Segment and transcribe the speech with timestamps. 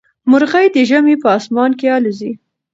[0.31, 2.31] مرغۍ د ژمي په اسمان کې الوزي.